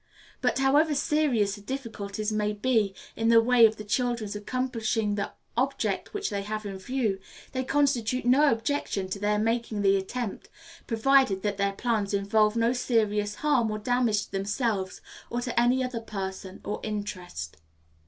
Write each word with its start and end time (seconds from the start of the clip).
But, 0.41 0.57
however 0.57 0.95
serious 0.95 1.53
the 1.53 1.61
difficulties 1.61 2.31
may 2.31 2.53
be 2.53 2.95
in 3.15 3.27
the 3.29 3.39
way 3.39 3.67
of 3.67 3.75
the 3.77 3.83
children's 3.83 4.35
accomplishing 4.35 5.13
the 5.13 5.33
object 5.55 6.11
which 6.11 6.31
they 6.31 6.41
have 6.41 6.65
in 6.65 6.79
view, 6.79 7.19
they 7.51 7.63
constitute 7.63 8.25
no 8.25 8.51
objection 8.51 9.09
to 9.09 9.19
their 9.19 9.37
making 9.37 9.83
the 9.83 9.97
attempt, 9.97 10.49
provided 10.87 11.43
that 11.43 11.57
their 11.57 11.73
plans 11.73 12.15
involve 12.15 12.55
no 12.55 12.73
serious 12.73 13.35
harm 13.35 13.69
or 13.69 13.77
damage 13.77 14.25
to 14.25 14.31
themselves, 14.31 15.01
or 15.29 15.39
to 15.41 15.59
any 15.59 15.83
other 15.83 16.01
person 16.01 16.61
or 16.65 16.79
interest. 16.81 17.57